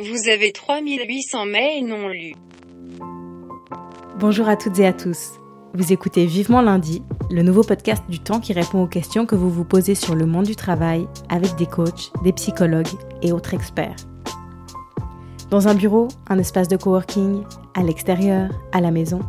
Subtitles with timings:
[0.00, 2.34] Vous avez 3800 mails non lus.
[4.18, 5.34] Bonjour à toutes et à tous.
[5.72, 9.50] Vous écoutez Vivement lundi, le nouveau podcast du temps qui répond aux questions que vous
[9.50, 12.88] vous posez sur le monde du travail avec des coachs, des psychologues
[13.22, 13.94] et autres experts.
[15.50, 19.20] Dans un bureau, un espace de coworking, à l'extérieur, à la maison,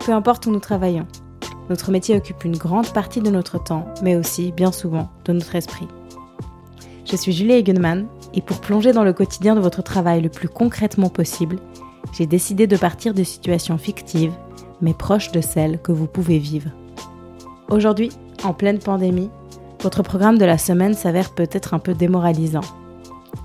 [0.00, 1.06] peu importe où nous travaillons,
[1.70, 5.54] notre métier occupe une grande partie de notre temps, mais aussi, bien souvent, de notre
[5.54, 5.88] esprit.
[7.06, 10.48] Je suis Julie Egenman et pour plonger dans le quotidien de votre travail le plus
[10.48, 11.58] concrètement possible,
[12.12, 14.32] j'ai décidé de partir de situations fictives,
[14.80, 16.70] mais proches de celles que vous pouvez vivre.
[17.70, 18.10] Aujourd'hui,
[18.42, 19.30] en pleine pandémie,
[19.80, 22.60] votre programme de la semaine s'avère peut-être un peu démoralisant.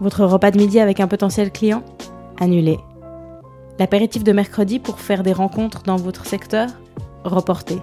[0.01, 1.83] Votre repas de midi avec un potentiel client?
[2.39, 2.79] Annulé.
[3.77, 6.67] L'apéritif de mercredi pour faire des rencontres dans votre secteur?
[7.23, 7.77] Reporté.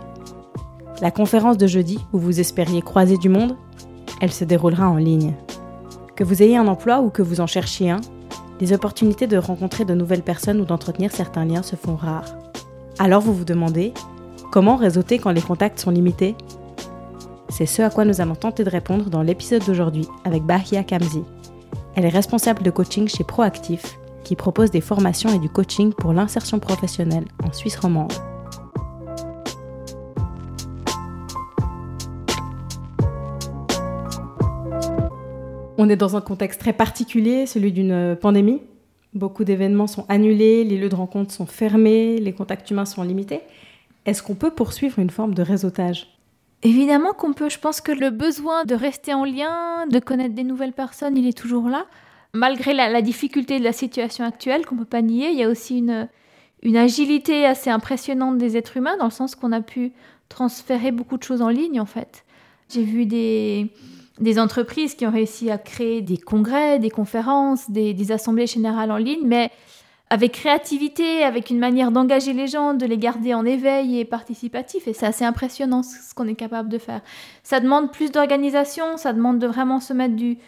[1.00, 3.56] La conférence de jeudi où vous espériez croiser du monde?
[4.20, 5.34] Elle se déroulera en ligne.
[6.16, 8.00] Que vous ayez un emploi ou que vous en cherchiez un,
[8.58, 12.34] les opportunités de rencontrer de nouvelles personnes ou d'entretenir certains liens se font rares.
[12.98, 13.92] Alors vous vous demandez,
[14.50, 16.34] comment réseauter quand les contacts sont limités?
[17.50, 21.22] C'est ce à quoi nous allons tenter de répondre dans l'épisode d'aujourd'hui avec Bahia Kamzi.
[21.94, 26.14] Elle est responsable de coaching chez Proactif, qui propose des formations et du coaching pour
[26.14, 28.12] l'insertion professionnelle en Suisse romande.
[35.78, 38.62] On est dans un contexte très particulier, celui d'une euh, pandémie.
[39.14, 43.40] Beaucoup d'événements sont annulés, les lieux de rencontre sont fermés, les contacts humains sont limités.
[44.04, 46.18] Est-ce qu'on peut poursuivre une forme de réseautage?
[46.62, 47.48] Évidemment qu'on peut.
[47.48, 51.26] Je pense que le besoin de rester en lien, de connaître des nouvelles personnes, il
[51.26, 51.86] est toujours là.
[52.32, 55.48] Malgré la, difficulté de la situation actuelle, qu'on ne peut pas nier, il y a
[55.48, 56.08] aussi une,
[56.62, 59.92] une agilité assez impressionnante des êtres humains, dans le sens qu'on a pu
[60.28, 62.24] transférer beaucoup de choses en ligne, en fait.
[62.68, 63.70] J'ai vu des,
[64.20, 68.96] des entreprises qui ont réussi à créer des congrès, des conférences, des, assemblées générales en
[68.96, 69.50] ligne, mais
[70.08, 74.86] avec créativité, avec une manière d'engager les gens, de les garder en éveil et participatif.
[74.86, 77.00] Et c'est assez impressionnant ce qu'on est capable de faire.
[77.42, 80.38] Ça demande plus d'organisation, ça demande de vraiment se mettre du,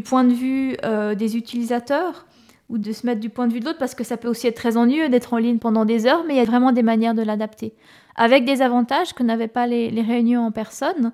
[0.00, 2.26] point de vue euh, des utilisateurs
[2.68, 4.48] ou de se mettre du point de vue de l'autre, parce que ça peut aussi
[4.48, 6.82] être très ennuyeux d'être en ligne pendant des heures, mais il y a vraiment des
[6.82, 7.74] manières de l'adapter.
[8.16, 11.12] Avec des avantages que n'avaient pas les réunions en personne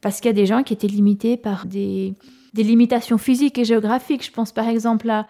[0.00, 2.14] parce qu'il y a des gens qui étaient limités par des,
[2.54, 4.24] limitations physiques et géographiques.
[4.24, 5.26] Je pense par exemple à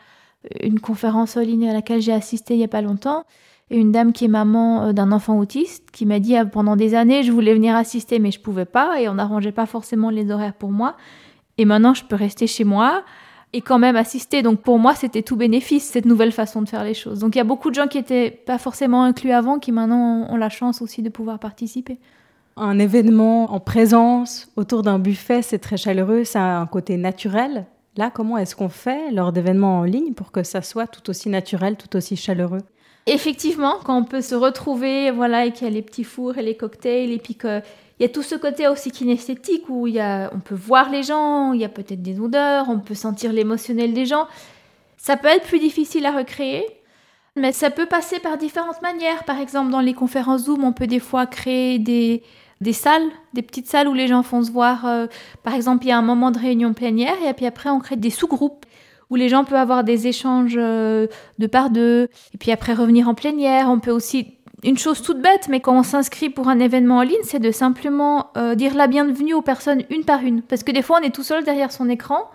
[0.62, 3.24] une conférence en ligne à laquelle j'ai assisté il n'y a pas longtemps,
[3.70, 6.76] et une dame qui est maman euh, d'un enfant autiste qui m'a dit ah, pendant
[6.76, 10.10] des années je voulais venir assister mais je pouvais pas et on n'arrangeait pas forcément
[10.10, 10.96] les horaires pour moi.
[11.58, 13.04] Et maintenant je peux rester chez moi
[13.52, 14.42] et quand même assister.
[14.42, 17.20] Donc pour moi c'était tout bénéfice cette nouvelle façon de faire les choses.
[17.20, 20.26] Donc il y a beaucoup de gens qui n'étaient pas forcément inclus avant qui maintenant
[20.30, 21.98] ont la chance aussi de pouvoir participer
[22.56, 27.66] un événement en présence autour d'un buffet, c'est très chaleureux, ça a un côté naturel.
[27.96, 31.28] Là, comment est-ce qu'on fait lors d'événements en ligne pour que ça soit tout aussi
[31.28, 32.62] naturel, tout aussi chaleureux?
[33.06, 36.42] Effectivement, quand on peut se retrouver, voilà, et qu'il y a les petits fours et
[36.42, 37.62] les cocktails, et puis qu'il
[37.98, 41.52] y a tout ce côté aussi kinesthétique où y a, on peut voir les gens,
[41.52, 44.26] il y a peut-être des odeurs, on peut sentir l'émotionnel des gens.
[44.96, 46.66] Ça peut être plus difficile à recréer,
[47.36, 49.24] mais ça peut passer par différentes manières.
[49.24, 52.22] Par exemple, dans les conférences Zoom, on peut des fois créer des,
[52.60, 54.86] des salles, des petites salles où les gens font se voir.
[54.86, 55.06] Euh,
[55.42, 57.96] par exemple, il y a un moment de réunion plénière et puis après, on crée
[57.96, 58.66] des sous-groupes
[59.08, 61.06] où les gens peuvent avoir des échanges euh,
[61.38, 63.68] de par deux et puis après revenir en plénière.
[63.68, 67.02] On peut aussi une chose toute bête, mais quand on s'inscrit pour un événement en
[67.02, 70.42] ligne, c'est de simplement euh, dire la bienvenue aux personnes une par une.
[70.42, 72.30] Parce que des fois, on est tout seul derrière son écran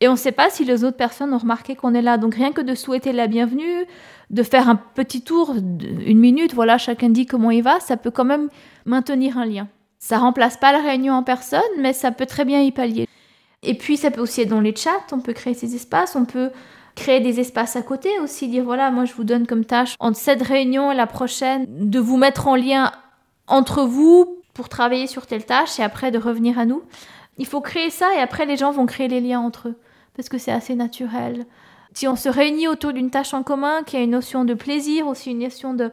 [0.00, 2.18] et on ne sait pas si les autres personnes ont remarqué qu'on est là.
[2.18, 3.86] Donc rien que de souhaiter la bienvenue,
[4.30, 8.10] de faire un petit tour, une minute, voilà, chacun dit comment il va, ça peut
[8.10, 8.48] quand même
[8.84, 9.68] maintenir un lien.
[9.98, 13.08] Ça remplace pas la réunion en personne, mais ça peut très bien y pallier.
[13.62, 16.24] Et puis ça peut aussi être dans les chats, on peut créer ces espaces, on
[16.24, 16.50] peut
[16.94, 20.18] créer des espaces à côté aussi, dire voilà, moi je vous donne comme tâche entre
[20.18, 22.92] cette réunion et la prochaine de vous mettre en lien
[23.46, 26.82] entre vous pour travailler sur telle tâche et après de revenir à nous.
[27.38, 29.78] Il faut créer ça et après les gens vont créer les liens entre eux
[30.16, 31.46] parce que c'est assez naturel.
[31.94, 35.06] Si on se réunit autour d'une tâche en commun, qui a une notion de plaisir,
[35.06, 35.90] aussi une notion de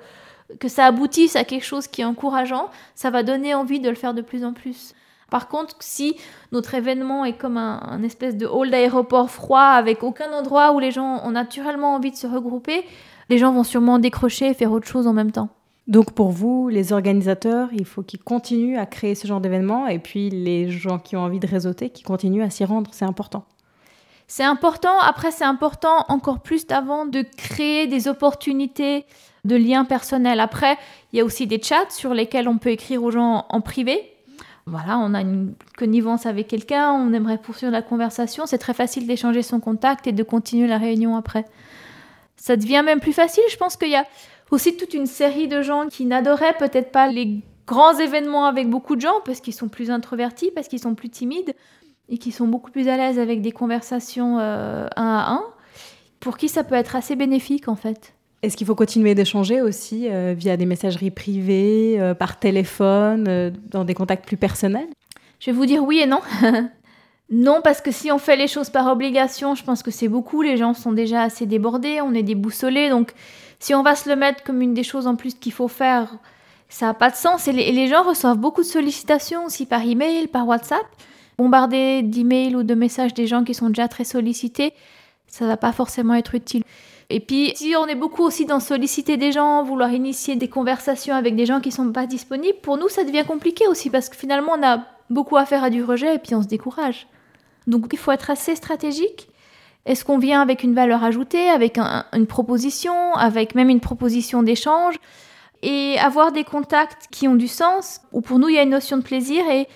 [0.59, 3.95] que ça aboutisse à quelque chose qui est encourageant, ça va donner envie de le
[3.95, 4.93] faire de plus en plus.
[5.29, 6.17] Par contre, si
[6.51, 10.91] notre événement est comme un, espèce de hall d'aéroport froid avec aucun endroit où les
[10.91, 12.83] gens ont naturellement envie de se regrouper,
[13.29, 15.47] les gens vont sûrement décrocher et faire autre chose en même temps.
[15.87, 19.99] Donc pour vous, les organisateurs, il faut qu'ils continuent à créer ce genre d'événement et
[19.99, 23.45] puis les gens qui ont envie de réseauter, qui continuent à s'y rendre, c'est important.
[24.33, 29.03] C'est important, après c'est important encore plus d'avant de créer des opportunités
[29.43, 30.39] de liens personnels.
[30.39, 30.77] Après,
[31.11, 33.99] il y a aussi des chats sur lesquels on peut écrire aux gens en privé.
[34.65, 39.05] Voilà, on a une connivence avec quelqu'un, on aimerait poursuivre la conversation, c'est très facile
[39.05, 41.43] d'échanger son contact et de continuer la réunion après.
[42.37, 43.43] Ça devient même plus facile.
[43.51, 44.05] Je pense qu'il y a
[44.49, 48.95] aussi toute une série de gens qui n'adoraient peut-être pas les grands événements avec beaucoup
[48.95, 51.53] de gens parce qu'ils sont plus introvertis, parce qu'ils sont plus timides
[52.11, 55.43] et qui sont beaucoup plus à l'aise avec des conversations euh, un à un,
[56.19, 58.13] pour qui ça peut être assez bénéfique en fait.
[58.43, 63.85] Est-ce qu'il faut continuer d'échanger aussi euh, via des messageries privées, euh, par téléphone, dans
[63.85, 64.87] des contacts plus personnels?
[65.39, 66.19] Je vais vous dire oui et non.
[67.31, 70.41] non, parce que si on fait les choses par obligation, je pense que c'est beaucoup.
[70.41, 72.89] Les gens sont déjà assez débordés, on est déboussolés.
[72.89, 73.13] Donc,
[73.59, 76.17] si on va se le mettre comme une des choses en plus qu'il faut faire,
[76.67, 77.47] ça n'a pas de sens.
[77.47, 80.85] Et les, gens reçoivent beaucoup de sollicitations aussi par email, par WhatsApp.
[81.41, 84.73] Bombarder d'emails ou de messages des gens qui sont déjà très sollicités,
[85.25, 86.61] ça va pas forcément être utile.
[87.09, 91.15] Et puis, si on est beaucoup aussi dans solliciter des gens, vouloir initier des conversations
[91.15, 94.15] avec des gens qui sont pas disponibles, pour nous, ça devient compliqué aussi parce que
[94.15, 97.07] finalement, on a beaucoup à faire à du rejet et puis on se décourage.
[97.65, 99.27] Donc, il faut être assez stratégique.
[99.87, 104.93] Est-ce qu'on vient avec une valeur ajoutée, avec une proposition, avec même une proposition d'échange?
[105.63, 108.69] Et avoir des contacts qui ont du sens, où pour nous il y a une
[108.69, 109.67] notion de plaisir et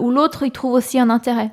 [0.00, 1.50] où l'autre y trouve aussi un intérêt.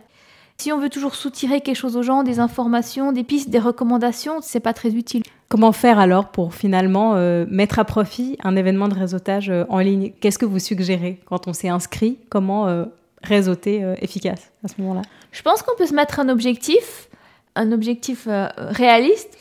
[0.57, 4.39] Si on veut toujours soutirer quelque chose aux gens, des informations, des pistes, des recommandations,
[4.41, 5.21] c'est pas très utile.
[5.49, 9.79] Comment faire alors pour finalement euh, mettre à profit un événement de réseautage euh, en
[9.79, 10.13] ligne?
[10.19, 12.17] Qu'est-ce que vous suggérez quand on s'est inscrit?
[12.29, 12.85] Comment euh,
[13.21, 15.03] réseauter efficace à ce moment-là?
[15.31, 17.09] Je pense qu'on peut se mettre un objectif,
[17.55, 18.27] un objectif
[18.57, 19.37] réaliste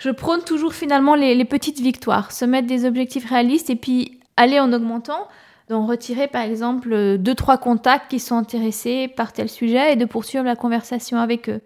[0.00, 4.58] je prône toujours finalement les, petites victoires, se mettre des objectifs réalistes et puis aller
[4.58, 5.28] en augmentant.
[5.70, 10.04] Donc retirer par exemple deux trois contacts qui sont intéressés par tel sujet et de
[10.04, 11.60] poursuivre la conversation avec eux.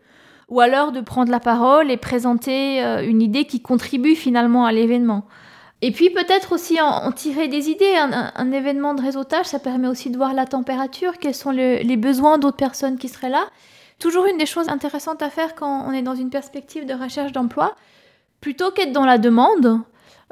[0.51, 4.73] Ou alors de prendre la parole et présenter euh, une idée qui contribue finalement à
[4.73, 5.25] l'événement.
[5.81, 7.95] Et puis peut-être aussi en, tirer des idées.
[7.97, 12.37] Un, événement de réseautage, ça permet aussi de voir la température, quels sont les besoins
[12.37, 13.47] d'autres personnes qui seraient là.
[13.99, 17.33] Toujours une des choses intéressantes à faire quand on est dans une perspective de recherche
[17.33, 17.75] d'emploi,
[18.41, 19.81] plutôt qu'être dans la demande,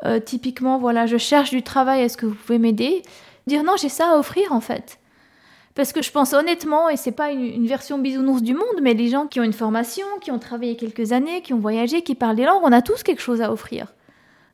[0.04, 3.02] euh, typiquement, voilà, je cherche du travail, est-ce que vous pouvez m'aider?
[3.46, 4.98] Dire non, j'ai ça à offrir en fait.
[5.74, 9.08] Parce que je pense honnêtement, et c'est pas une, version bisounours du monde, mais les
[9.08, 12.36] gens qui ont une formation, qui ont travaillé quelques années, qui ont voyagé, qui parlent
[12.36, 13.86] des langues, on a tous quelque chose à offrir.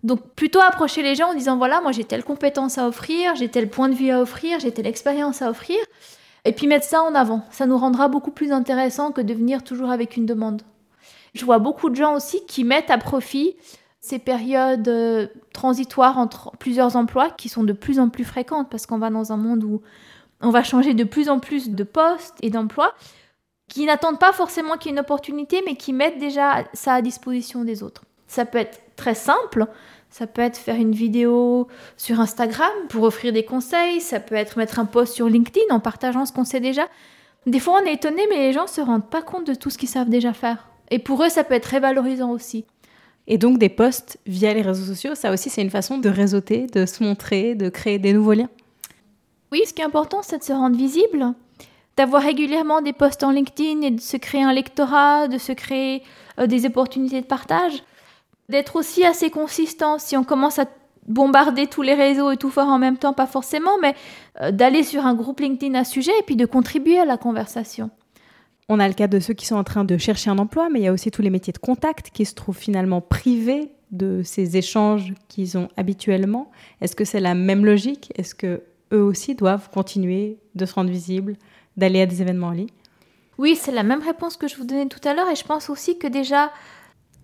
[0.04, 3.48] Donc plutôt approcher les gens en disant voilà, moi j'ai telle compétence à offrir, j'ai
[3.48, 5.78] tel point de vue à offrir, j'ai telle expérience à offrir,
[6.44, 7.42] et puis mettre ça en avant.
[7.50, 10.62] Ça nous rendra beaucoup plus intéressant que de venir toujours avec une demande.
[11.34, 13.56] Je vois beaucoup de gens aussi qui mettent à profit
[14.00, 18.86] ces périodes euh, transitoires entre plusieurs emplois qui sont de plus en plus fréquentes parce
[18.86, 19.82] qu'on va dans un monde où
[20.40, 22.94] on va changer de plus en plus de postes et d'emplois
[23.68, 27.02] qui n'attendent pas forcément qu'il y ait une opportunité mais qui mettent déjà ça à
[27.02, 28.04] disposition des autres.
[28.28, 29.66] Ça peut être très simple,
[30.10, 31.66] ça peut être faire une vidéo
[31.96, 35.80] sur Instagram pour offrir des conseils, ça peut être mettre un post sur LinkedIn en
[35.80, 36.86] partageant ce qu'on sait déjà.
[37.46, 39.78] Des fois on est étonné mais les gens se rendent pas compte de tout ce
[39.78, 40.68] qu'ils savent déjà faire.
[40.90, 42.64] Et pour eux, ça peut être très valorisant aussi.
[43.30, 46.66] Et donc des posts via les réseaux sociaux, ça aussi c'est une façon de réseauter,
[46.66, 48.48] de se montrer, de créer des nouveaux liens.
[49.52, 51.34] Oui, ce qui est important, c'est de se rendre visible,
[51.98, 56.02] d'avoir régulièrement des posts en LinkedIn et de se créer un lectorat, de se créer
[56.40, 57.82] euh, des opportunités de partage,
[58.48, 59.98] d'être aussi assez consistant.
[59.98, 60.64] Si on commence à
[61.06, 63.94] bombarder tous les réseaux et tout faire en même temps, pas forcément, mais
[64.40, 67.90] euh, d'aller sur un groupe LinkedIn à sujet et puis de contribuer à la conversation.
[68.70, 70.80] On a le cas de ceux qui sont en train de chercher un emploi, mais
[70.80, 74.20] il y a aussi tous les métiers de contact qui se trouvent finalement privés de
[74.22, 76.50] ces échanges qu'ils ont habituellement.
[76.82, 78.12] Est-ce que c'est la même logique?
[78.16, 81.36] Est-ce que eux aussi doivent continuer de se rendre visibles,
[81.78, 82.68] d'aller à des événements en ligne?
[83.38, 85.70] Oui, c'est la même réponse que je vous donnais tout à l'heure et je pense
[85.70, 86.50] aussi que déjà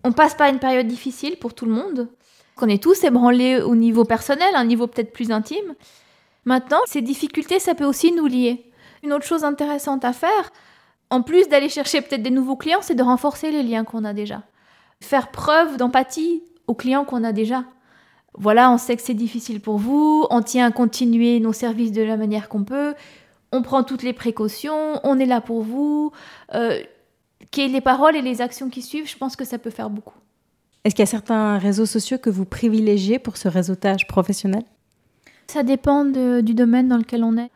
[0.03, 2.09] on passe par une période difficile pour tout le monde,
[2.57, 5.75] qu'on est tous ébranlés au niveau personnel, un niveau peut-être plus intime.
[6.47, 8.71] Maintenant, ces difficultés, ça peut aussi nous lier.
[9.03, 10.53] Une autre chose intéressante à faire,
[11.15, 14.13] en plus d'aller chercher peut-être des nouveaux clients, c'est de renforcer les liens qu'on a
[14.13, 14.43] déjà.
[15.01, 17.65] Faire preuve d'empathie aux clients qu'on a déjà.
[18.37, 22.03] Voilà, on sait que c'est difficile pour vous, on tient à continuer nos services de
[22.03, 22.95] la manière qu'on peut,
[23.53, 26.11] on prend toutes les précautions, on est là pour vous.
[26.55, 26.83] Euh,
[27.57, 30.19] les paroles et les actions qui suivent, je pense que ça peut faire beaucoup.
[30.83, 34.65] Est-ce qu'il y a certains réseaux sociaux que vous privilégiez pour ce réseautage professionnel?
[35.47, 37.53] Ça dépend du domaine dans lequel on est.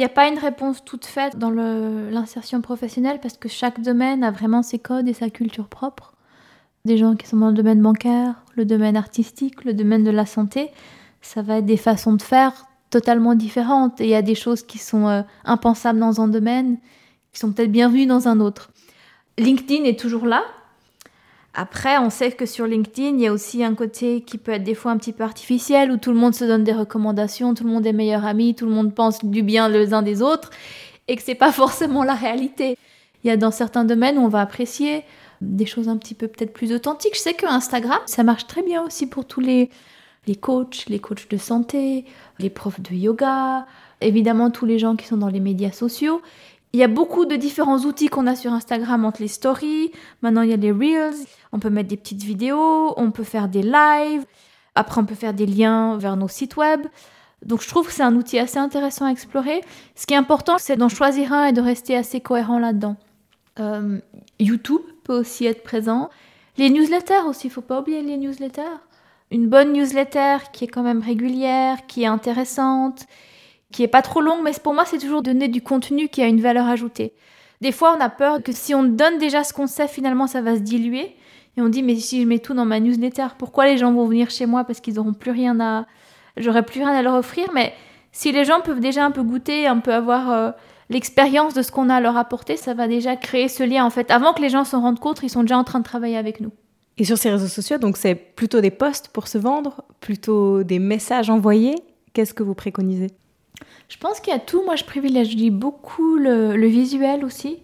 [0.00, 4.24] Il n'y a pas une réponse toute faite dans l'insertion professionnelle parce que chaque domaine
[4.24, 6.14] a vraiment ses codes et sa culture propre.
[6.86, 10.24] Des gens qui sont dans le domaine bancaire, le domaine artistique, le domaine de la
[10.24, 10.70] santé,
[11.20, 14.00] ça va être des façons de faire totalement différentes.
[14.00, 16.78] Et il y a des choses qui sont euh, impensables dans un domaine,
[17.34, 18.70] qui sont peut-être bienvenues dans un autre.
[19.36, 20.44] LinkedIn est toujours là,
[21.52, 24.62] après, on sait que sur LinkedIn, il y a aussi un côté qui peut être
[24.62, 27.64] des fois un petit peu artificiel, où tout le monde se donne des recommandations, tout
[27.64, 30.50] le monde est meilleur ami, tout le monde pense du bien les uns des autres,
[31.08, 32.76] et que c'est pas forcément la réalité.
[33.24, 35.02] Il y a dans certains domaines où on va apprécier
[35.40, 37.14] des choses un petit peu peut-être plus authentiques.
[37.14, 39.70] Je sais que Instagram, ça marche très bien aussi pour tous les,
[40.26, 42.04] les coachs, les coachs de santé,
[42.38, 43.66] les profs de yoga,
[44.00, 46.22] évidemment tous les gens qui sont dans les médias sociaux.
[46.72, 49.90] Il y a beaucoup de différents outils qu'on a sur Instagram entre les stories.
[50.22, 51.26] Maintenant, il y a les reels.
[51.52, 54.24] On peut mettre des petites vidéos, on peut faire des lives.
[54.76, 56.86] Après, on peut faire des liens vers nos sites web.
[57.44, 59.62] Donc, je trouve que c'est un outil assez intéressant à explorer.
[59.96, 62.96] Ce qui est important, c'est d'en choisir un et de rester assez cohérent là-dedans.
[63.58, 63.98] Euh,
[64.38, 66.08] YouTube peut aussi être présent.
[66.56, 68.78] Les newsletters aussi, il faut pas oublier les newsletters.
[69.32, 73.06] Une bonne newsletter qui est quand même régulière, qui est intéressante,
[73.72, 76.26] qui est pas trop longue, mais pour moi, c'est toujours donner du contenu qui a
[76.26, 77.12] une valeur ajoutée.
[77.60, 80.40] Des fois, on a peur que si on donne déjà ce qu'on sait, finalement, ça
[80.40, 81.14] va se diluer.
[81.56, 84.06] Et on dit, mais si je mets tout dans ma newsletter, pourquoi les gens vont
[84.06, 85.86] venir chez moi Parce qu'ils n'auront plus rien à.
[86.36, 87.48] J'aurai plus rien à leur offrir?
[87.54, 87.74] Mais
[88.12, 90.50] si les gens peuvent déjà un peu goûter, un peu avoir euh,
[90.88, 93.84] l'expérience de ce qu'on a à leur apporter, ça va déjà créer ce lien.
[93.84, 95.84] En fait, avant que les gens s'en rendent compte, ils sont déjà en train de
[95.84, 96.52] travailler avec nous.
[96.98, 100.78] Et sur ces réseaux sociaux, donc c'est plutôt des posts pour se vendre, plutôt des
[100.78, 101.76] messages envoyés.
[102.12, 103.08] Qu'est-ce que vous préconisez?
[103.88, 104.62] Je pense qu'il y a tout.
[104.64, 107.58] Moi, je privilégie beaucoup le, visuel aussi.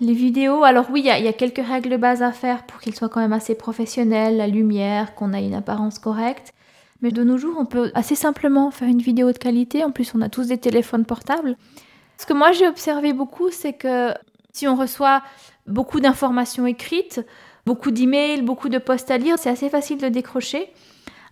[0.00, 2.94] Les vidéos, alors oui, il y, a, quelques règles de base à faire pour qu'ils
[2.94, 6.52] soient quand même assez professionnels, la lumière, qu'on ait une apparence correcte.
[7.00, 9.84] Mais de nos jours, on peut assez simplement faire une vidéo de qualité.
[9.84, 11.56] En plus, on a tous des téléphones portables.
[12.18, 14.12] Ce que moi j'ai observé beaucoup, c'est que
[14.52, 15.22] si on reçoit
[15.66, 17.20] beaucoup d'informations écrites,
[17.66, 20.72] beaucoup d'emails, beaucoup de posts à lire, c'est assez facile de décrocher.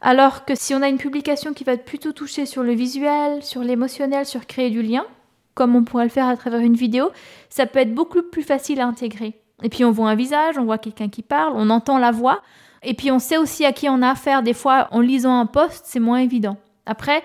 [0.07, 3.63] Alors que si on a une publication qui va plutôt touchée sur le visuel, sur
[3.63, 5.07] l'émotionnel, sur créer du lien,
[5.55, 7.09] comme on pourrait le faire à travers une vidéo,
[7.49, 9.33] ça peut être beaucoup plus facile à intégrer.
[9.63, 12.43] Et puis on voit un visage, on voit quelqu'un qui parle, on entend la voix,
[12.83, 14.43] et puis on sait aussi à qui on a affaire.
[14.43, 16.59] Des fois, en lisant un post, c'est moins évident.
[16.85, 17.23] Après,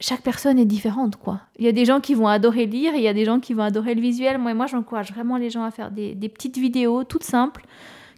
[0.00, 1.42] chaque personne est différente, quoi.
[1.58, 3.52] Il y a des gens qui vont adorer lire, il y a des gens qui
[3.52, 4.38] vont adorer le visuel.
[4.38, 7.66] Moi, moi j'encourage vraiment les gens à faire des petites vidéos toutes simples,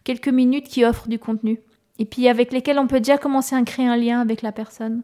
[0.05, 1.59] quelques minutes qui offrent du contenu
[1.99, 5.03] et puis avec lesquels on peut déjà commencer à créer un lien avec la personne.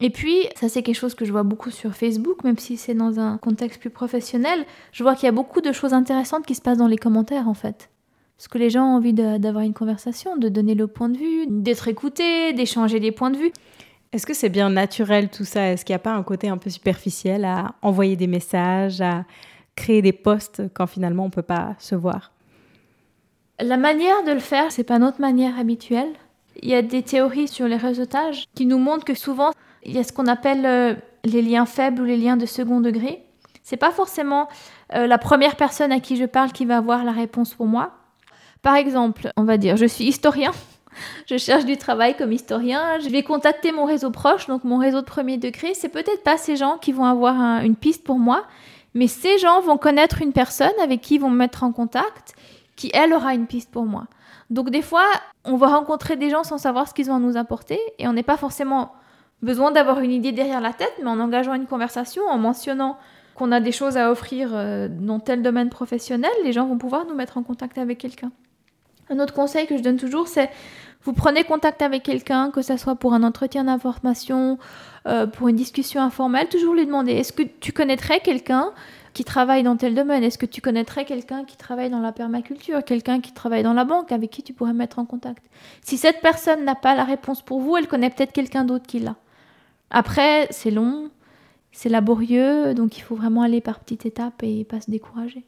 [0.00, 2.94] Et puis, ça c'est quelque chose que je vois beaucoup sur Facebook, même si c'est
[2.94, 6.54] dans un contexte plus professionnel, je vois qu'il y a beaucoup de choses intéressantes qui
[6.54, 7.90] se passent dans les commentaires en fait.
[8.36, 11.46] Parce que les gens ont envie d'avoir une conversation, de donner le point de vue,
[11.48, 13.52] d'être écoutés, d'échanger des points de vue.
[14.12, 15.70] Est-ce que c'est bien naturel tout ça?
[15.70, 19.24] Est-ce qu'il n'y a pas un côté un peu superficiel à envoyer des messages, à
[19.76, 22.33] créer des posts quand finalement on ne peut pas se voir?
[23.60, 26.12] La manière de le faire, c'est pas notre manière habituelle.
[26.62, 29.50] Il y a des théories sur les réseautages qui nous montrent que souvent,
[29.84, 30.94] il y a ce qu'on appelle euh,
[31.24, 33.22] les liens faibles ou les liens de second degré.
[33.62, 34.48] C'est pas forcément
[34.94, 37.92] euh, la première personne à qui je parle qui va avoir la réponse pour moi.
[38.62, 40.52] Par exemple, on va dire, je suis historien,
[41.26, 45.00] je cherche du travail comme historien, je vais contacter mon réseau proche, donc mon réseau
[45.00, 45.74] de premier degré.
[45.74, 48.44] C'est peut-être pas ces gens qui vont avoir une piste pour moi,
[48.94, 52.34] mais ces gens vont connaître une personne avec qui ils vont me mettre en contact
[52.76, 54.06] qui, elle, aura une piste pour moi.
[54.50, 55.04] Donc des fois,
[55.44, 58.12] on va rencontrer des gens sans savoir ce qu'ils ont à nous apporter et on
[58.12, 58.92] n'est pas forcément
[59.42, 62.98] besoin d'avoir une idée derrière la tête, mais en engageant une conversation, en mentionnant
[63.34, 67.04] qu'on a des choses à offrir euh, dans tel domaine professionnel, les gens vont pouvoir
[67.06, 68.30] nous mettre en contact avec quelqu'un.
[69.10, 70.50] Un autre conseil que je donne toujours, c'est
[71.02, 74.58] vous prenez contact avec quelqu'un, que ce soit pour un entretien d'information,
[75.06, 78.72] euh, pour une discussion informelle, toujours lui demander est-ce que tu connaîtrais quelqu'un
[79.14, 82.84] qui travaille dans tel domaine Est-ce que tu connaîtrais quelqu'un qui travaille dans la permaculture,
[82.84, 85.42] quelqu'un qui travaille dans la banque, avec qui tu pourrais mettre en contact?
[85.82, 88.98] Si cette personne n'a pas la réponse pour vous, elle connaît peut-être quelqu'un d'autre qui
[88.98, 89.16] l'a.
[89.90, 91.10] Après, c'est long,
[91.70, 95.44] c'est laborieux, donc il faut vraiment aller par petites étapes et pas se décourager.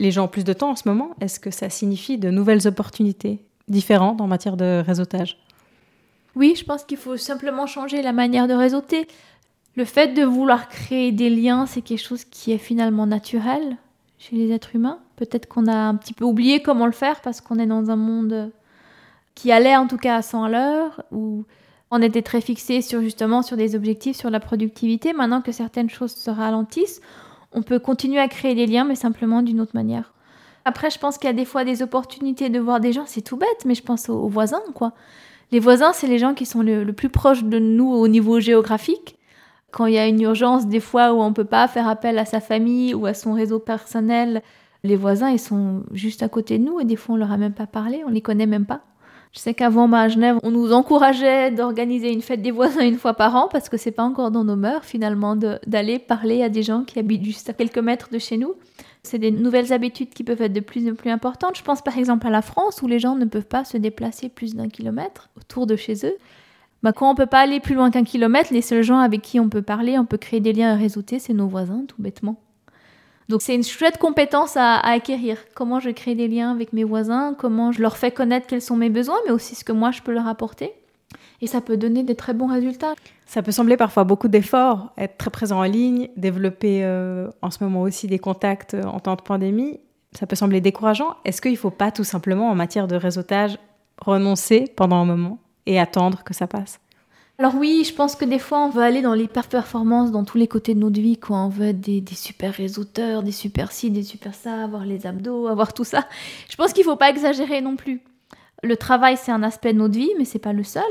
[0.00, 2.66] Les gens ont plus de temps en ce moment, est-ce que ça signifie de nouvelles
[2.66, 5.38] opportunités différentes en matière de réseautage?
[6.34, 9.06] Oui, je pense qu'il faut simplement changer la manière de réseauter.
[9.76, 13.76] Le fait de vouloir créer des liens, c'est quelque chose qui est finalement naturel
[14.18, 14.98] chez les êtres humains.
[15.16, 17.96] Peut-être qu'on a un petit peu oublié comment le faire parce qu'on est dans un
[17.96, 18.50] monde
[19.34, 21.44] qui allait en tout cas à 100 à l'heure, où
[21.90, 25.12] on était très fixé sur justement sur des objectifs, sur la productivité.
[25.12, 27.00] Maintenant que certaines choses se ralentissent,
[27.52, 30.12] on peut continuer à créer des liens, mais simplement d'une autre manière.
[30.64, 33.22] Après, je pense qu'il y a des fois des opportunités de voir des gens, c'est
[33.22, 34.92] tout bête, mais je pense aux, voisins, quoi.
[35.52, 39.16] Les voisins, c'est les gens qui sont le, plus proches de nous au niveau géographique
[39.70, 42.18] quand il y a une urgence, des fois où on ne peut pas faire appel
[42.18, 44.42] à sa famille ou à son réseau personnel,
[44.82, 47.36] les voisins, ils sont juste à côté de nous et des fois, on leur a
[47.36, 48.82] même pas parlé, on les connaît même pas.
[49.32, 53.14] Je sais qu'avant, à Genève, on nous encourageait d'organiser une fête des voisins une fois
[53.14, 56.64] par an parce que c'est pas encore dans nos mœurs, finalement, d'aller parler à des
[56.64, 58.54] gens qui habitent juste à quelques mètres de chez nous.
[59.04, 61.56] C'est des nouvelles habitudes qui peuvent être de plus en plus importantes.
[61.56, 64.28] Je pense par exemple à la France où les gens ne peuvent pas se déplacer
[64.28, 66.16] plus d'un kilomètre autour de chez eux.
[66.82, 69.38] Bah, quand on peut pas aller plus loin qu'un kilomètre, les seuls gens avec qui
[69.38, 72.36] on peut parler, on peut créer des liens et réseauter, c'est nos voisins, tout bêtement.
[73.28, 75.38] Donc c'est une chouette compétence à, acquérir.
[75.54, 78.76] Comment je crée des liens avec mes voisins, comment je leur fais connaître quels sont
[78.76, 80.72] mes besoins, mais aussi ce que moi je peux leur apporter.
[81.40, 82.94] Et ça peut donner des très bons résultats.
[83.26, 87.62] Ça peut sembler parfois beaucoup d'efforts, être très présent en ligne, développer euh, en ce
[87.62, 89.78] moment aussi des contacts en temps de pandémie.
[90.12, 91.14] Ça peut sembler décourageant.
[91.24, 93.58] Est-ce qu'il ne faut pas tout simplement, en matière de réseautage,
[94.02, 95.38] renoncer pendant un moment?
[95.66, 96.80] Et attendre que ça passe
[97.40, 100.46] alors oui, je pense que des fois, on veut aller dans l'hyper-performance dans tous les
[100.46, 101.16] côtés de notre vie.
[101.16, 101.38] Quoi.
[101.38, 105.46] On veut être des, super réseauteurs, des super ci, des super ça, avoir les abdos,
[105.46, 106.06] avoir tout ça.
[106.50, 108.02] Je pense qu'il ne faut pas exagérer non plus.
[108.62, 110.84] Le travail, c'est un aspect de notre vie, mais c'est pas le seul.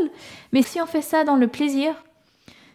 [0.52, 1.94] Mais si on fait ça dans le plaisir,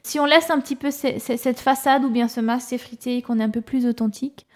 [0.04, 3.44] si on laisse un petit peu cette façade ou bien ce masque s'effriter, qu'on est
[3.44, 4.46] un peu plus authentique,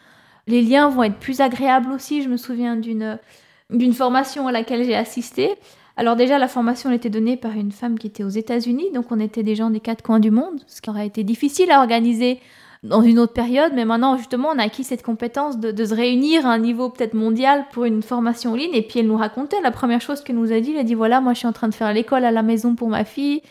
[0.47, 2.23] les liens vont être plus agréables aussi.
[2.23, 5.57] Je me souviens d'une formation à laquelle j'ai assisté.
[5.99, 9.19] Alors déjà, la formation était donnée par une femme qui était aux États-Unis, donc on
[9.19, 12.39] était des gens des quatre coins du monde, ce qui aurait été difficile à organiser
[12.85, 16.47] dans une autre période, mais maintenant justement on a acquis cette compétence de, se réunir
[16.47, 19.61] à un niveau peut-être mondial pour une formation en ligne, et puis elle nous racontait
[19.61, 21.53] la première chose qu'elle nous a dit, elle a dit voilà, moi je suis en
[21.53, 23.43] train de faire l'école à la maison pour ma fille,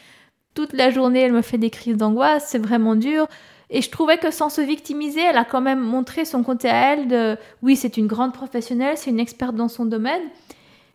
[0.53, 3.27] toute la journée elle me fait des crises d'angoisse, c'est vraiment dur,
[3.69, 6.93] et je trouvais que sans se victimiser, elle a quand même montré son côté à
[6.93, 10.23] elle de oui, c'est une grande professionnelle, c'est une experte dans son domaine,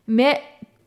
[0.08, 0.40] mais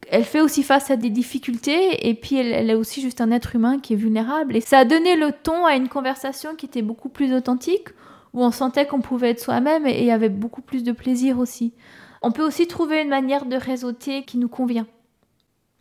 [0.10, 3.32] elle fait aussi face à des difficultés et puis elle, elle, est aussi juste un
[3.32, 4.56] être humain qui est vulnérable.
[4.56, 7.90] Et ça a donné le ton à une conversation qui était beaucoup plus authentique,
[8.34, 11.74] où on sentait qu'on pouvait être soi-même et y avait beaucoup plus de plaisir aussi.
[12.22, 14.88] On peut aussi trouver une manière de réseauter qui nous convient.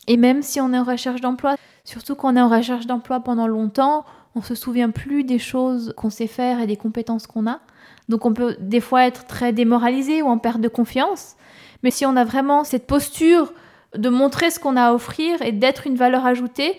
[0.06, 3.46] Et même si on est en recherche d'emploi, surtout qu'on est en recherche d'emploi pendant
[3.46, 4.04] longtemps,
[4.34, 7.60] on se souvient plus des choses qu'on sait faire et des compétences qu'on a.
[8.08, 11.36] Donc on peut des fois être très démoralisé ou en perte de confiance.
[11.82, 13.52] Mais si on a vraiment cette posture
[13.96, 16.76] de montrer ce qu'on a à offrir et d'être une valeur ajoutée,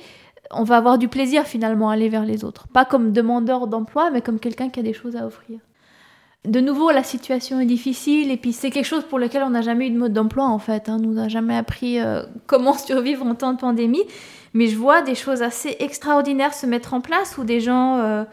[0.52, 2.68] on va avoir du plaisir finalement à aller vers les autres.
[2.68, 5.60] Pas comme demandeur d'emploi, mais comme quelqu'un qui a des choses à offrir.
[6.46, 9.62] De nouveau, la situation est difficile et puis c'est quelque chose pour lequel on n'a
[9.62, 10.90] jamais eu de mode d'emploi en fait.
[10.90, 10.98] Hein.
[11.00, 14.04] On nous a jamais appris euh, comment survivre en temps de pandémie.
[14.54, 18.24] Mais je vois des choses assez extraordinaires se mettre en place où des gens euh,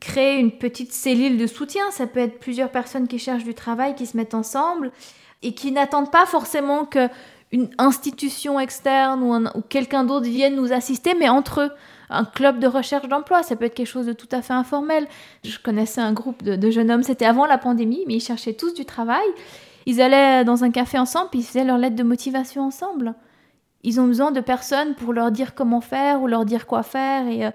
[0.00, 1.82] créent une petite cellule de soutien.
[1.90, 4.92] Ça peut être plusieurs personnes qui cherchent du travail, qui se mettent ensemble
[5.42, 7.08] et qui n'attendent pas forcément que
[7.52, 11.70] une institution externe ou, quelqu'un d'autre vienne nous assister, mais entre eux
[12.08, 15.06] un club de recherche d'emploi, ça peut être quelque chose de tout à fait informel.
[15.44, 18.74] Je connaissais un groupe de, jeunes hommes, c'était avant la pandémie, mais ils cherchaient tous
[18.74, 19.24] du travail.
[19.86, 23.14] Ils allaient dans un café ensemble, puis ils faisaient leur lettre de motivation ensemble.
[23.82, 27.26] Ils ont besoin de personnes pour leur dire comment faire ou leur dire quoi faire.
[27.26, 27.50] Et euh,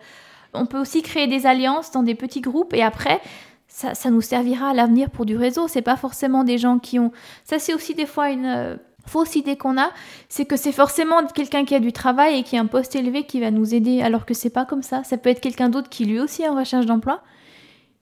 [0.54, 2.74] on peut aussi créer des alliances dans des petits groupes.
[2.74, 3.22] Et après,
[3.68, 5.68] ça, ça nous servira à l'avenir pour du réseau.
[5.68, 7.12] C'est pas forcément des gens qui ont.
[7.46, 8.76] Ça, c'est aussi des fois une euh,
[9.08, 9.92] fausse idée qu'on a,
[10.30, 13.24] c'est que c'est forcément quelqu'un qui a du travail et qui a un poste élevé
[13.24, 15.04] qui va nous aider, alors que c'est pas comme ça.
[15.04, 17.22] Ça peut être quelqu'un d'autre qui lui aussi est en recherche d'emploi,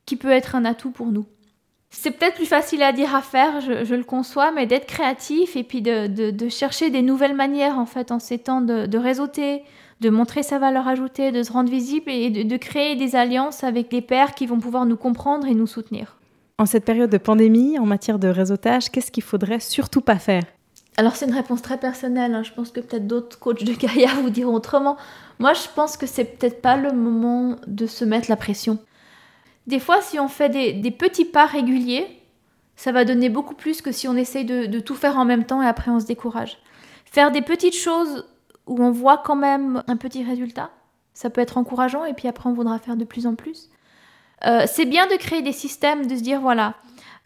[0.06, 1.26] qui peut être un atout pour nous.
[1.90, 5.64] C'est peut-être plus facile à dire à faire, je, le conçois, mais d'être créatif et
[5.64, 9.64] puis de, chercher des nouvelles manières en fait en ces temps de, réseauter,
[10.02, 13.90] de montrer sa valeur ajoutée, de se rendre visible et de créer des alliances avec
[13.90, 16.18] des pairs qui vont pouvoir nous comprendre et nous soutenir.
[16.58, 20.44] En cette période de pandémie, en matière de réseautage, qu'est-ce qu'il faudrait surtout pas faire?
[20.98, 22.44] Alors c'est une réponse très personnelle, hein.
[22.44, 24.98] je pense que peut-être d'autres coachs de carrière vous diront autrement.
[25.40, 28.80] Moi je pense que c'est peut-être pas le moment de se mettre la pression.
[29.68, 32.08] Des fois si on fait des, petits pas réguliers,
[32.76, 35.62] ça va donner beaucoup plus que si on essaye de, tout faire en même temps
[35.62, 36.58] et après on se décourage.
[37.06, 38.26] Faire des petites choses
[38.68, 40.72] où on voit quand même un petit résultat,
[41.14, 43.70] ça peut être encourageant et puis après on voudra faire de plus en plus.
[44.46, 46.76] Euh, c'est bien de créer des systèmes, de se dire voilà,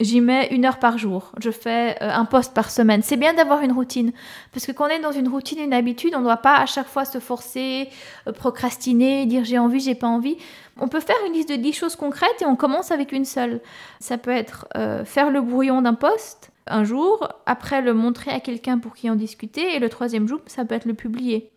[0.02, 1.34] J'y mets une heure par jour.
[1.42, 3.02] Je fais euh, un poste par semaine.
[3.02, 4.14] C'est bien d'avoir une routine.
[4.54, 6.66] Parce que quand on est dans une routine, une habitude, on ne doit pas à
[6.66, 7.90] chaque fois se forcer,
[8.26, 10.38] euh, procrastiner, dire j'ai envie, j'ai pas envie.
[10.80, 13.60] On peut faire une liste de 10 choses concrètes et on commence avec une seule.
[14.00, 18.40] Ça peut être euh, faire le brouillon d'un poste un jour, après le montrer à
[18.40, 21.52] quelqu'un pour qui en discuter, et le troisième jour, ça peut être le publier.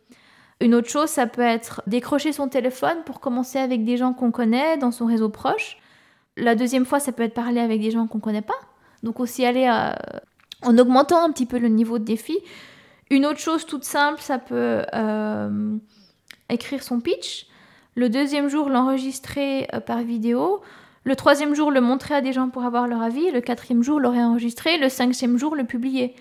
[0.61, 4.31] Une autre chose, ça peut être décrocher son téléphone pour commencer avec des gens qu'on
[4.31, 5.77] connaît dans son réseau proche
[6.37, 8.59] la deuxième fois, ça peut être parler avec des gens qu'on ne connaît pas.
[9.03, 9.93] Donc aussi aller euh,
[10.63, 12.39] en augmentant un petit peu le niveau de défi.
[13.11, 15.77] Une autre chose toute simple, ça peut euh,
[16.49, 17.47] écrire son pitch.
[17.95, 20.63] Le deuxième jour, l'enregistrer euh, par vidéo.
[21.05, 23.31] Le troisième jour, le montrer à des gens pour avoir leur avis.
[23.33, 24.79] Le quatrième jour, le réenregistrer.
[24.79, 26.15] Le cinquième jour, le publier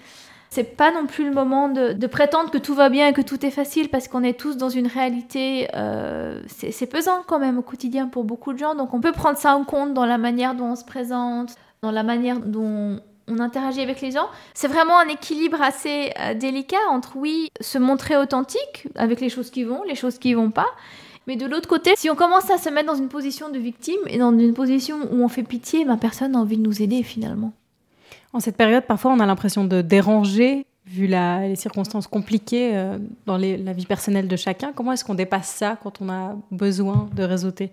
[0.53, 3.45] c'est pas non plus le moment de, prétendre que tout va bien et que tout
[3.45, 7.61] est facile parce qu'on est tous dans une réalité, euh, c'est pesant quand même au
[7.61, 8.75] quotidien pour beaucoup de gens.
[8.75, 11.91] Donc on peut prendre ça en compte dans la manière dont on se présente, dans
[11.91, 14.27] la manière dont on interagit avec les gens.
[14.53, 19.51] C'est vraiment un équilibre assez euh, délicat entre oui, se montrer authentique avec les choses
[19.51, 20.67] qui vont, les choses qui vont pas.
[21.27, 24.01] Mais de l'autre côté, si on commence à se mettre dans une position de victime
[24.07, 27.03] et dans une position où on fait pitié, ben personne n'a envie de nous aider
[27.03, 27.53] finalement.
[28.33, 33.37] En cette période, parfois, on a l'impression de déranger, vu les circonstances compliquées euh, dans
[33.37, 34.71] la vie personnelle de chacun.
[34.73, 37.71] Comment est-ce qu'on dépasse ça quand on a besoin de réseauter?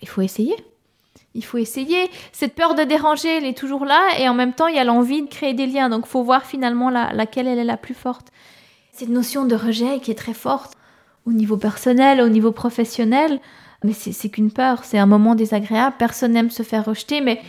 [0.00, 0.54] Il faut essayer.
[1.34, 2.08] Il faut essayer.
[2.32, 4.84] Cette peur de déranger, elle est toujours là, et en même temps, il y a
[4.84, 5.88] l'envie de créer des liens.
[5.88, 8.28] Donc, faut voir finalement laquelle elle est la plus forte.
[8.92, 10.74] Cette notion de rejet qui est très forte
[11.26, 13.40] au niveau personnel, au niveau professionnel,
[13.84, 15.94] mais c'est qu'une peur, c'est un moment désagréable.
[15.98, 17.40] Personne n'aime se faire rejeter, mais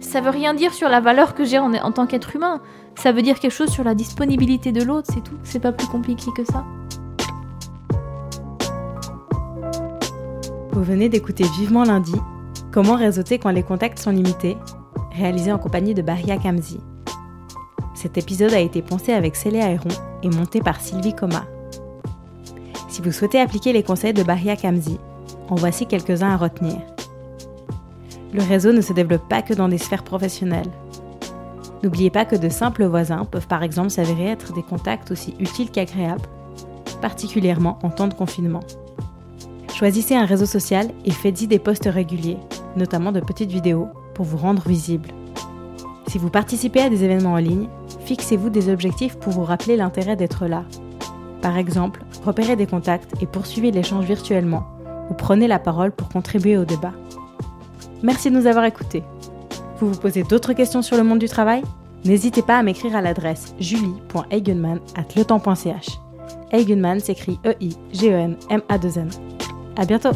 [0.00, 2.60] ça veut rien dire sur la valeur que j'ai en, tant qu'être humain.
[2.94, 5.36] Ça veut dire quelque chose sur la disponibilité de l'autre, c'est tout.
[5.42, 6.64] C'est pas plus compliqué que ça.
[10.72, 12.14] Vous venez d'écouter Vivement lundi,
[12.70, 14.56] Comment réseauter quand les contacts sont limités,
[15.12, 16.80] réalisé en compagnie de Bahia Kamzi.
[17.94, 19.88] Cet épisode a été pensé avec Célia Héron
[20.22, 21.44] et monté par Sylvie Coma.
[22.88, 24.98] Si vous souhaitez appliquer les conseils de Bahia Kamzi,
[25.48, 26.76] en voici quelques-uns à retenir.
[28.32, 30.70] Le réseau ne se développe pas que dans des sphères professionnelles.
[31.82, 35.70] N'oubliez pas que de simples voisins peuvent par exemple s'avérer être des contacts aussi utiles
[35.70, 36.28] qu'agréables,
[37.00, 38.60] particulièrement en temps de confinement.
[39.74, 42.36] Choisissez un réseau social et faites-y des posts réguliers,
[42.76, 45.10] notamment de petites vidéos, pour vous rendre visible.
[46.08, 47.68] Si vous participez à des événements en ligne,
[48.04, 50.64] fixez-vous des objectifs pour vous rappeler l'intérêt d'être là.
[51.42, 54.66] Par exemple, repérez des contacts et poursuivez l'échange virtuellement,
[55.10, 56.92] ou prenez la parole pour contribuer au débat.
[58.02, 59.02] Merci de nous avoir écoutés.
[59.78, 61.62] Vous vous posez d'autres questions sur le monde du travail?
[62.04, 65.98] N'hésitez pas à m'écrire à l'adresse julie.eigenman.letemps.ch.
[66.52, 69.08] Eigenman s'écrit E-I-G-E-N-M-A-2-N.
[69.76, 70.12] À bientôt